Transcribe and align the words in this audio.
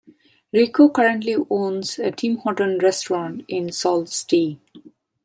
Rico 0.51 0.89
currently 0.89 1.35
owns 1.51 1.99
a 1.99 2.09
Tim 2.09 2.37
Hortons 2.37 2.81
restaurant 2.81 3.45
in 3.47 3.71
Sault 3.71 4.09
Ste. 4.09 4.57